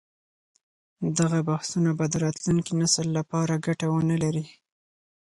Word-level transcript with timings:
دغه 1.17 1.39
بحثونه 1.49 1.89
به 1.97 2.05
د 2.11 2.15
راتلونکي 2.25 2.73
نسل 2.81 3.07
لپاره 3.17 3.61
ګټه 3.65 3.87
ونه 3.89 4.15
لري. 4.23 4.45